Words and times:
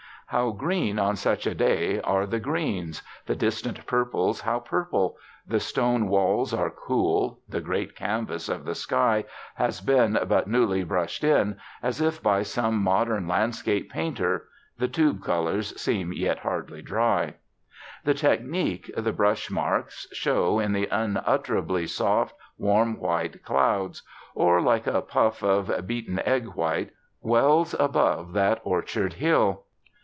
How 0.33 0.51
green, 0.51 0.97
on 0.97 1.17
such 1.17 1.45
a 1.45 1.53
day, 1.53 1.99
are 1.99 2.25
the 2.25 2.39
greens; 2.39 3.03
the 3.25 3.35
distant 3.35 3.85
purples 3.85 4.39
how 4.39 4.59
purple! 4.61 5.17
The 5.45 5.59
stone 5.59 6.07
walls 6.07 6.53
are 6.53 6.69
cool. 6.69 7.41
The 7.49 7.59
great 7.59 7.97
canvas 7.97 8.47
of 8.47 8.63
the 8.63 8.73
sky 8.73 9.25
has 9.55 9.81
been 9.81 10.17
but 10.29 10.47
newly 10.47 10.85
brushed 10.85 11.25
in, 11.25 11.57
as 11.83 11.99
if 11.99 12.23
by 12.23 12.43
some 12.43 12.77
modern 12.77 13.27
landscape 13.27 13.91
painter 13.91 14.47
(the 14.77 14.87
tube 14.87 15.21
colours 15.21 15.75
seem 15.77 16.13
yet 16.13 16.39
hardly 16.39 16.81
dry); 16.81 17.33
the 18.05 18.13
technique, 18.13 18.89
the 18.95 19.11
brush 19.11 19.49
marks, 19.51 20.07
show 20.13 20.59
in 20.59 20.71
the 20.71 20.87
unutterably 20.91 21.87
soft, 21.87 22.33
warm 22.57 22.97
white 22.97 23.43
clouds; 23.43 24.01
or, 24.33 24.61
like 24.61 24.87
a 24.87 25.01
puff 25.01 25.43
of 25.43 25.85
beaten 25.87 26.19
egg 26.25 26.45
white, 26.55 26.91
wells 27.19 27.75
above 27.77 28.31
that 28.31 28.61
orchard 28.63 29.15
hill. 29.15 29.65